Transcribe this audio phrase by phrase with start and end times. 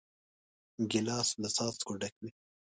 [0.91, 2.29] ګیلاس له څاڅکو ډک وي.